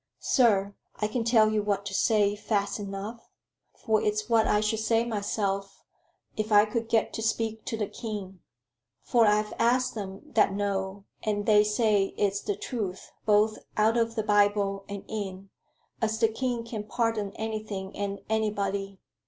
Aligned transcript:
"Sir, 0.17 0.73
I 0.95 1.07
can 1.07 1.23
tell 1.23 1.51
you 1.51 1.61
what 1.61 1.85
to 1.85 1.93
say 1.93 2.35
fast 2.35 2.79
enough; 2.79 3.29
for 3.77 4.01
it's 4.01 4.27
what 4.27 4.47
I 4.47 4.59
should 4.59 4.79
say 4.79 5.05
myself 5.05 5.83
if 6.35 6.51
I 6.51 6.65
could 6.65 6.89
get 6.89 7.13
to 7.13 7.21
speak 7.21 7.65
to 7.65 7.77
the 7.77 7.85
king. 7.85 8.39
For 9.03 9.27
I've 9.27 9.53
asked 9.59 9.93
them 9.93 10.23
that 10.33 10.53
know, 10.55 11.03
and 11.21 11.45
they 11.45 11.63
say 11.63 12.15
it's 12.17 12.41
the 12.41 12.55
truth, 12.55 13.11
both 13.27 13.59
out 13.77 13.95
of 13.95 14.15
the 14.15 14.23
Bible, 14.23 14.85
and 14.89 15.03
in, 15.07 15.51
as 16.01 16.17
the 16.17 16.29
king 16.29 16.65
can 16.65 16.83
pardon 16.85 17.31
anything 17.35 17.95
and 17.95 18.21
anybody. 18.27 18.97